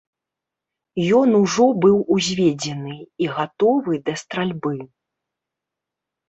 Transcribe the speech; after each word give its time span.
Ён 1.19 1.29
ужо 1.39 1.65
быў 1.85 1.97
узведзены 2.15 2.95
і 3.25 3.29
гатовы 3.35 3.93
да 4.09 4.17
стральбы. 4.23 4.75